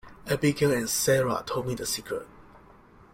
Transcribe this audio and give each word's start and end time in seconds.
Abigail 0.27 0.71
and 0.73 0.89
Sara 0.89 1.43
told 1.45 1.67
me 1.67 1.75
the 1.75 1.85
secret. 1.85 2.27